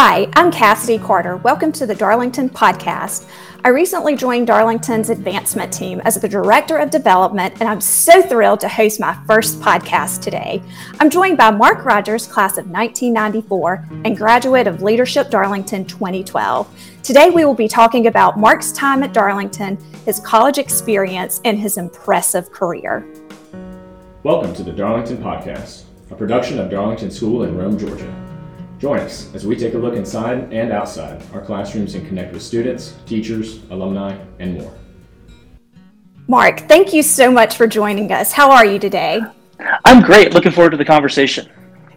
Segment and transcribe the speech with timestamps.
[0.00, 1.38] Hi, I'm Cassidy Carter.
[1.38, 3.28] Welcome to the Darlington Podcast.
[3.64, 8.60] I recently joined Darlington's advancement team as the Director of Development, and I'm so thrilled
[8.60, 10.62] to host my first podcast today.
[11.00, 17.00] I'm joined by Mark Rogers, class of 1994 and graduate of Leadership Darlington 2012.
[17.02, 21.76] Today, we will be talking about Mark's time at Darlington, his college experience, and his
[21.76, 23.04] impressive career.
[24.22, 28.27] Welcome to the Darlington Podcast, a production of Darlington School in Rome, Georgia.
[28.78, 32.42] Join us as we take a look inside and outside our classrooms and connect with
[32.42, 34.72] students, teachers, alumni, and more.
[36.28, 38.32] Mark, thank you so much for joining us.
[38.32, 39.22] How are you today?
[39.84, 40.32] I'm great.
[40.32, 41.48] Looking forward to the conversation.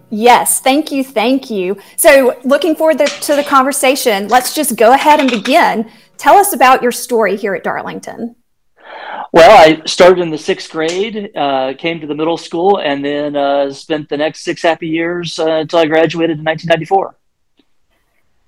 [0.09, 1.77] Yes, thank you, thank you.
[1.95, 5.89] So, looking forward to the conversation, let's just go ahead and begin.
[6.17, 8.36] Tell us about your story here at Darlington.
[9.33, 13.35] Well, I started in the sixth grade, uh, came to the middle school, and then
[13.35, 17.16] uh, spent the next six happy years uh, until I graduated in 1994.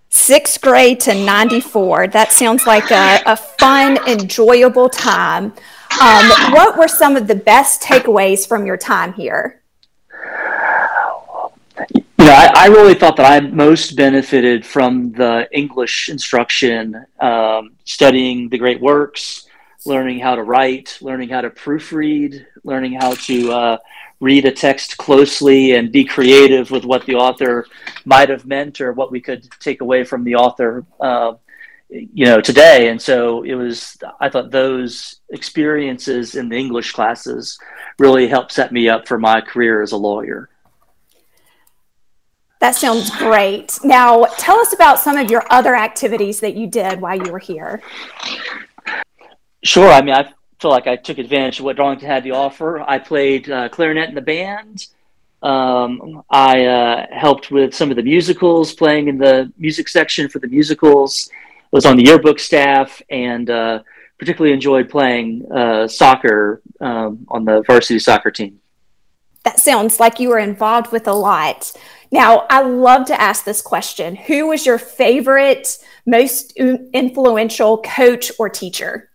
[0.10, 2.08] Sixth grade to 94.
[2.08, 5.54] That sounds like a, a fun, enjoyable time.
[6.02, 9.62] Um, what were some of the best takeaways from your time here?
[11.98, 17.72] You know, I, I really thought that I most benefited from the English instruction, um,
[17.86, 19.48] studying the great works,
[19.86, 23.78] learning how to write, learning how to proofread, learning how to uh,
[24.20, 27.66] read a text closely and be creative with what the author
[28.06, 31.34] might have meant or what we could take away from the author, uh,
[31.90, 32.88] you know, today.
[32.88, 37.60] And so it was, I thought those experiences in the English classes
[38.00, 40.50] really helped set me up for my career as a lawyer.
[42.62, 43.78] That sounds great.
[43.84, 47.40] Now, tell us about some of your other activities that you did while you were
[47.40, 47.82] here.
[49.64, 49.90] Sure.
[49.90, 52.82] I mean, I feel like I took advantage of what Darlington had to offer.
[52.82, 54.88] I played uh, clarinet in the band.
[55.42, 60.40] Um, I uh, helped with some of the musicals, playing in the music section for
[60.40, 61.30] the musicals.
[61.72, 63.82] Was on the yearbook staff, and uh,
[64.20, 68.60] particularly enjoyed playing uh, soccer um, on the varsity soccer team.
[69.44, 71.74] That sounds like you were involved with a lot.
[72.12, 78.50] Now, I love to ask this question: Who was your favorite, most influential coach or
[78.50, 79.10] teacher?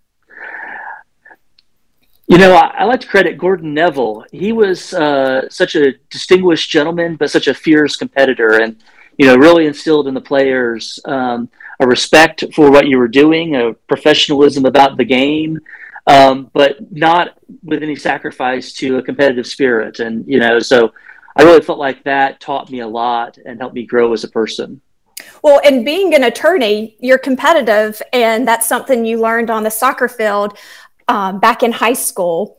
[2.28, 4.22] You know, I, I, like to credit Gordon Neville.
[4.30, 8.76] He was uh, such a distinguished gentleman, but such a fierce competitor, and
[9.16, 11.48] you know, really instilled in the players um,
[11.80, 15.58] a respect for what you were doing, a professionalism about the game,
[16.06, 19.98] um, but not with any sacrifice to a competitive spirit.
[19.98, 20.92] And you know, so
[21.34, 24.28] I really felt like that taught me a lot and helped me grow as a
[24.28, 24.82] person.
[25.42, 30.08] Well, and being an attorney, you're competitive, and that's something you learned on the soccer
[30.08, 30.58] field
[31.08, 32.58] um, back in high school.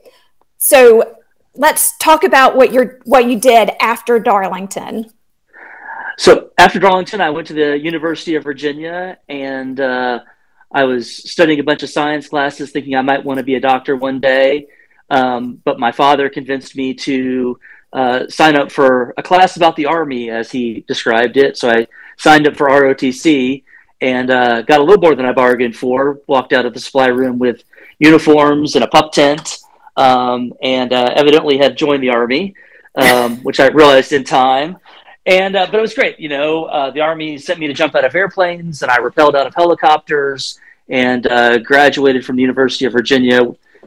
[0.57, 1.15] So
[1.55, 5.11] let's talk about what you're what you did after Darlington.
[6.17, 10.19] So after Darlington, I went to the University of Virginia, and uh,
[10.71, 13.59] I was studying a bunch of science classes, thinking I might want to be a
[13.61, 14.67] doctor one day.
[15.09, 17.59] Um, but my father convinced me to
[17.93, 21.57] uh, sign up for a class about the Army, as he described it.
[21.57, 21.87] So I
[22.17, 23.63] signed up for ROTC
[24.01, 26.21] and uh, got a little more than I bargained for.
[26.27, 27.63] Walked out of the supply room with
[27.99, 29.59] uniforms and a pup tent,
[29.97, 32.55] um, and uh, evidently had joined the army,
[32.95, 34.77] um, which I realized in time.
[35.25, 36.19] And uh, but it was great.
[36.19, 39.35] You know, uh, the army sent me to jump out of airplanes, and I rappelled
[39.35, 43.41] out of helicopters, and uh, graduated from the University of Virginia,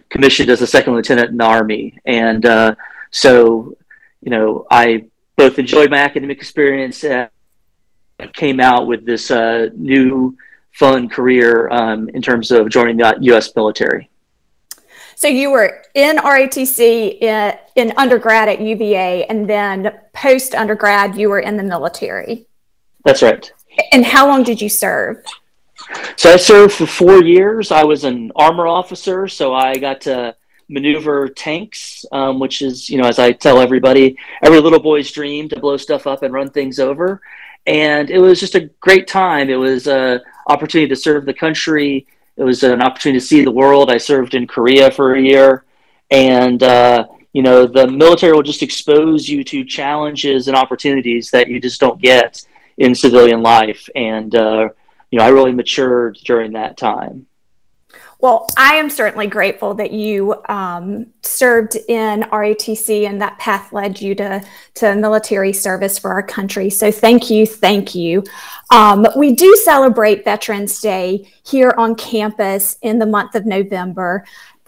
[0.09, 1.99] commissioned as a second lieutenant in the army.
[2.05, 2.75] And uh,
[3.11, 3.77] so,
[4.21, 5.07] you know, I
[5.37, 7.03] both enjoyed my academic experience.
[7.03, 7.29] and
[8.33, 10.37] came out with this uh, new
[10.73, 13.55] fun career um, in terms of joining the U.S.
[13.55, 14.09] military.
[15.15, 21.29] So you were in ROTC in, in undergrad at UVA, and then post undergrad, you
[21.29, 22.47] were in the military.
[23.05, 23.53] That's right.
[23.93, 25.25] And how long did you serve?
[26.17, 27.71] So I served for four years.
[27.71, 30.35] I was an armor officer, so I got to
[30.69, 35.49] maneuver tanks, um, which is, you know, as I tell everybody, every little boy's dream
[35.51, 37.21] to blow stuff up and run things over.
[37.67, 39.51] And it was just a great time.
[39.51, 42.07] It was a opportunity to serve the country.
[42.37, 43.91] It was an opportunity to see the world.
[43.91, 45.65] I served in Korea for a year,
[46.11, 51.49] and uh, you know the military will just expose you to challenges and opportunities that
[51.49, 52.45] you just don't get
[52.79, 53.89] in civilian life.
[53.95, 54.69] And uh,
[55.11, 57.27] you know, I really matured during that time.
[58.23, 64.01] Well, I am certainly grateful that you um, served in ROTC and that path led
[64.01, 64.41] you to,
[64.75, 66.71] to military service for our country.
[66.71, 68.23] So thank you, thank you.
[68.71, 74.25] Um, we do celebrate Veterans Day here on campus in the month of November.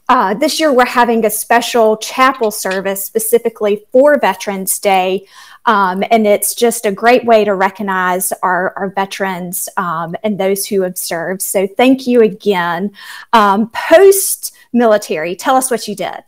[0.08, 5.26] Uh, this year we're having a special chapel service specifically for Veterans Day.
[5.66, 10.66] Um, and it's just a great way to recognize our, our veterans um, and those
[10.66, 11.40] who have served.
[11.40, 12.92] So thank you again.
[13.32, 16.22] Um, Post military, tell us what you did.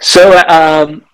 [0.00, 1.04] So, um,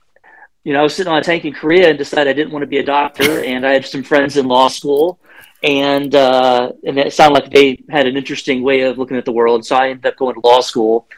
[0.65, 2.63] you know, I was sitting on a tank in Korea and decided I didn't want
[2.63, 5.19] to be a doctor, and I had some friends in law school,
[5.63, 9.33] and uh, and it sounded like they had an interesting way of looking at the
[9.33, 9.67] world.
[9.67, 11.09] So I ended up going to law school,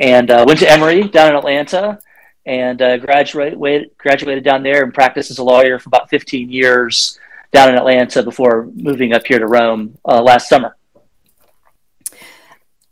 [0.00, 2.00] and uh, went to Emory down in Atlanta,
[2.46, 7.18] and uh, graduated graduated down there and practiced as a lawyer for about 15 years
[7.52, 10.76] down in Atlanta before moving up here to Rome uh, last summer.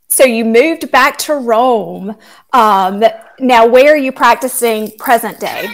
[0.09, 2.17] So you moved back to Rome.
[2.53, 3.05] Um,
[3.39, 5.69] now, where are you practicing present day?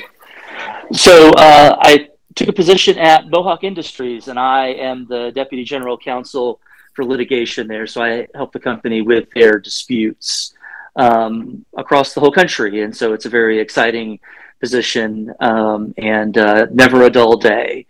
[0.92, 5.96] So uh, I took a position at Mohawk Industries, and I am the deputy general
[5.96, 6.60] counsel
[6.92, 7.87] for litigation there.
[7.87, 10.52] So I help the company with their disputes
[10.96, 14.20] um, across the whole country, and so it's a very exciting
[14.61, 17.87] position um, and uh, never a dull day.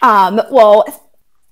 [0.00, 0.84] Um, well,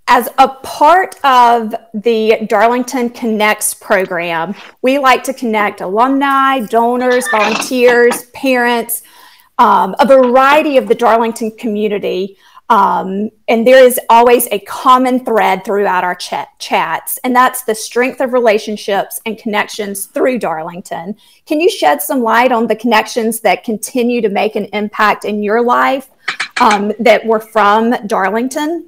[0.09, 8.25] as a part of the Darlington Connects program, we like to connect alumni, donors, volunteers,
[8.35, 9.03] parents,
[9.59, 12.37] um, a variety of the Darlington community.
[12.71, 17.75] Um, and there is always a common thread throughout our ch- chats, and that's the
[17.75, 21.17] strength of relationships and connections through Darlington.
[21.47, 25.43] Can you shed some light on the connections that continue to make an impact in
[25.43, 26.11] your life
[26.61, 28.87] um, that were from Darlington?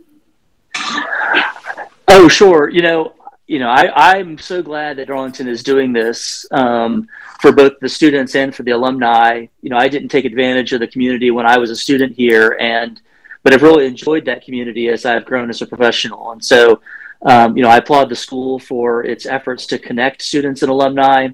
[2.07, 2.69] Oh, sure.
[2.69, 3.15] You know,
[3.49, 7.09] you know, I, I'm so glad that Darlington is doing this um,
[7.41, 9.47] for both the students and for the alumni.
[9.61, 12.57] You know, I didn't take advantage of the community when I was a student here,
[12.61, 13.01] and
[13.43, 16.33] but I've really enjoyed that community as I've grown as a professional.
[16.33, 16.81] And so,
[17.23, 21.29] um, you know, I applaud the school for its efforts to connect students and alumni.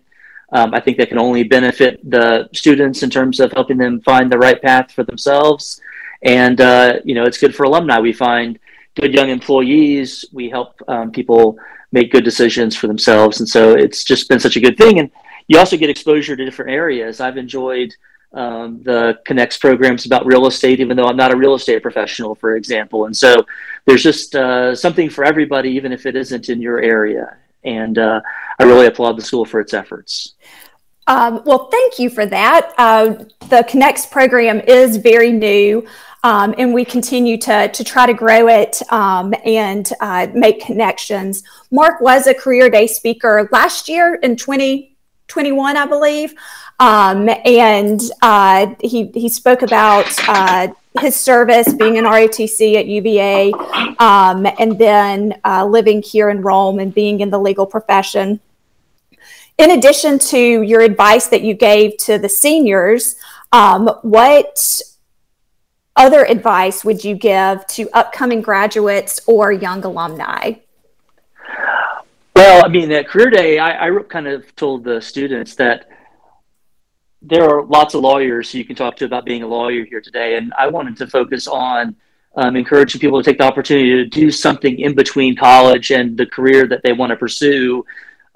[0.52, 4.32] Um, I think that can only benefit the students in terms of helping them find
[4.32, 5.80] the right path for themselves.
[6.22, 8.00] And, uh, you know, it's good for alumni.
[8.00, 8.58] We find
[8.98, 10.24] good young employees.
[10.32, 11.58] We help um, people
[11.92, 13.40] make good decisions for themselves.
[13.40, 14.98] And so it's just been such a good thing.
[14.98, 15.10] And
[15.46, 17.20] you also get exposure to different areas.
[17.20, 17.94] I've enjoyed
[18.32, 22.34] um, the Connects programs about real estate, even though I'm not a real estate professional,
[22.34, 23.06] for example.
[23.06, 23.46] And so
[23.86, 27.36] there's just uh, something for everybody, even if it isn't in your area.
[27.64, 28.20] And uh,
[28.58, 30.34] I really applaud the school for its efforts.
[31.06, 32.74] Um, well, thank you for that.
[32.76, 35.86] Uh, the Connects program is very new.
[36.24, 41.44] Um, and we continue to, to try to grow it um, and uh, make connections.
[41.70, 44.36] Mark was a career day speaker last year in
[45.28, 46.34] 2021, I believe.
[46.80, 50.68] Um, and uh, he, he spoke about uh,
[51.00, 53.52] his service being in ROTC at UVA
[53.98, 58.40] um, and then uh, living here in Rome and being in the legal profession.
[59.58, 63.16] In addition to your advice that you gave to the seniors,
[63.52, 64.80] um, what
[65.96, 70.52] other advice would you give to upcoming graduates or young alumni?
[72.38, 75.88] Well, I mean, at Career Day, I, I kind of told the students that
[77.20, 80.36] there are lots of lawyers you can talk to about being a lawyer here today,
[80.36, 81.96] and I wanted to focus on
[82.36, 86.26] um, encouraging people to take the opportunity to do something in between college and the
[86.26, 87.84] career that they want to pursue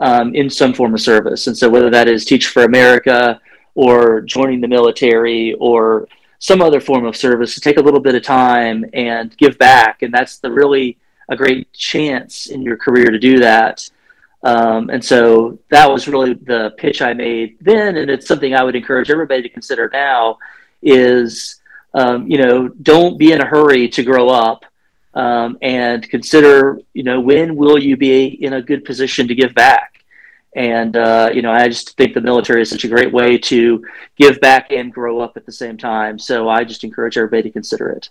[0.00, 1.46] um, in some form of service.
[1.46, 3.40] And so, whether that is Teach for America
[3.76, 6.08] or joining the military or
[6.40, 10.02] some other form of service to take a little bit of time and give back.
[10.02, 10.98] And that's the really
[11.32, 13.88] a great chance in your career to do that.
[14.44, 18.64] Um, and so that was really the pitch I made then, and it's something I
[18.64, 20.38] would encourage everybody to consider now.
[20.82, 21.60] Is
[21.94, 24.64] um, you know, don't be in a hurry to grow up,
[25.14, 29.54] um, and consider you know when will you be in a good position to give
[29.54, 29.92] back.
[30.54, 33.82] And, uh, you know, I just think the military is such a great way to
[34.16, 36.18] give back and grow up at the same time.
[36.18, 38.10] So I just encourage everybody to consider it.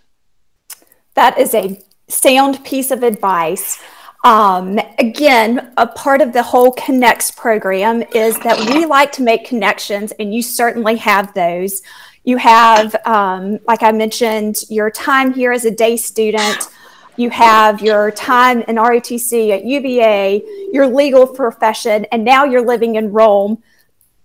[1.14, 3.82] That is a sound piece of advice.
[4.24, 9.44] Um, again, a part of the whole Connects program is that we like to make
[9.44, 11.82] connections, and you certainly have those.
[12.24, 16.68] You have, um, like I mentioned, your time here as a day student
[17.16, 20.42] you have your time in ROTC at UVA,
[20.72, 23.62] your legal profession, and now you're living in Rome.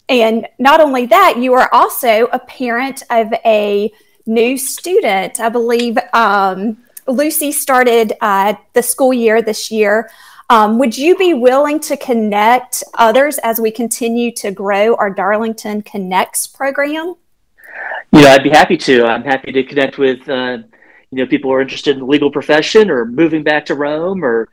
[0.08, 3.92] And not only that, you are also a parent of a
[4.26, 5.42] new student.
[5.42, 6.78] I believe um,
[7.08, 10.10] Lucy started uh, the school year this year.
[10.50, 15.82] Um, would you be willing to connect others as we continue to grow our Darlington
[15.82, 17.16] Connects program?
[18.14, 19.06] Yeah, I'd be happy to.
[19.06, 20.60] I'm happy to connect with uh,
[21.12, 24.24] you know people who are interested in the legal profession or moving back to Rome
[24.24, 24.50] or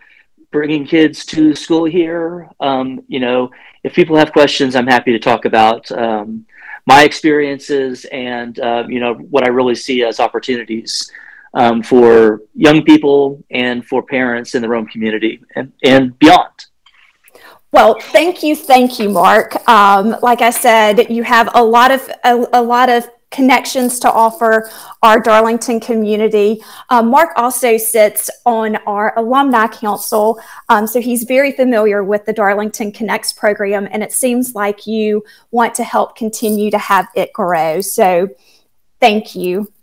[0.50, 2.48] bringing kids to school here.
[2.58, 3.50] Um, you know,
[3.84, 6.44] if people have questions, I'm happy to talk about um,
[6.86, 11.10] my experiences and uh, you know what I really see as opportunities
[11.54, 16.66] um, for young people and for parents in the Rome community and, and beyond.
[17.72, 19.68] Well, thank you, thank you, Mark.
[19.68, 24.08] Um, like I said, you have a lot of a, a lot of connections to
[24.08, 24.70] offer
[25.02, 26.62] our Darlington community.
[26.90, 32.32] Um, Mark also sits on our alumni council, um, so he's very familiar with the
[32.32, 37.32] Darlington Connects program, and it seems like you want to help continue to have it
[37.32, 37.80] grow.
[37.80, 38.28] So,
[39.00, 39.73] thank you.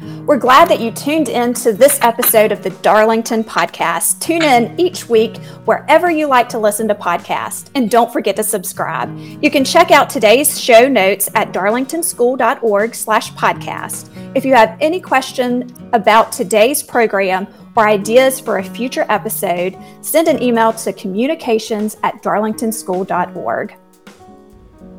[0.00, 4.20] We're glad that you tuned in to this episode of the Darlington Podcast.
[4.20, 8.42] Tune in each week wherever you like to listen to podcasts, and don't forget to
[8.42, 9.16] subscribe.
[9.18, 14.10] You can check out today's show notes at darlingtonschool.org slash podcast.
[14.36, 20.28] If you have any question about today's program or ideas for a future episode, send
[20.28, 23.76] an email to communications at darlingtonschool.org.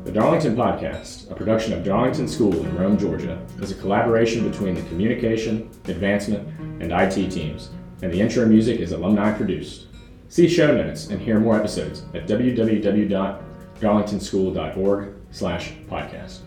[0.08, 4.74] The Darlington Podcast, a production of Darlington School in Rome, Georgia, is a collaboration between
[4.74, 6.48] the communication, advancement,
[6.80, 7.68] and IT teams,
[8.00, 9.88] and the intro music is alumni produced.
[10.30, 16.38] See show notes and hear more episodes at www.darlingtonschool.org slash podcast.